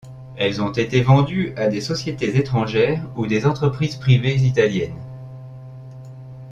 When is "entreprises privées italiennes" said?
3.45-4.99